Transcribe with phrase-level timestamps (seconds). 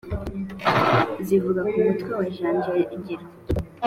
[1.27, 3.25] zivuga ku mutwe wa janjagiro